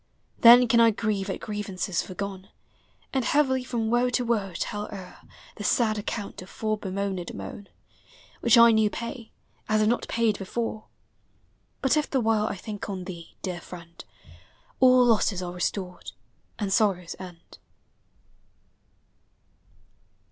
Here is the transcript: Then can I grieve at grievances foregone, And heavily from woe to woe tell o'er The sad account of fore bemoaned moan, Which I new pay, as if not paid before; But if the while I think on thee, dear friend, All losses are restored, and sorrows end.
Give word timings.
Then 0.39 0.67
can 0.67 0.79
I 0.79 0.89
grieve 0.89 1.29
at 1.29 1.39
grievances 1.39 2.01
foregone, 2.01 2.49
And 3.13 3.23
heavily 3.23 3.63
from 3.63 3.91
woe 3.91 4.09
to 4.09 4.25
woe 4.25 4.51
tell 4.55 4.85
o'er 4.85 5.19
The 5.57 5.63
sad 5.63 5.99
account 5.99 6.41
of 6.41 6.49
fore 6.49 6.75
bemoaned 6.79 7.31
moan, 7.35 7.69
Which 8.39 8.57
I 8.57 8.71
new 8.71 8.89
pay, 8.89 9.31
as 9.69 9.79
if 9.79 9.87
not 9.87 10.07
paid 10.07 10.39
before; 10.39 10.85
But 11.83 11.97
if 11.97 12.09
the 12.09 12.19
while 12.19 12.47
I 12.47 12.55
think 12.55 12.89
on 12.89 13.03
thee, 13.03 13.35
dear 13.43 13.61
friend, 13.61 14.03
All 14.79 15.05
losses 15.05 15.43
are 15.43 15.53
restored, 15.53 16.13
and 16.57 16.73
sorrows 16.73 17.15
end. 17.19 17.59